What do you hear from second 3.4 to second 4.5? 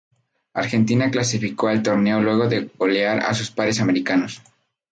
pares americanos.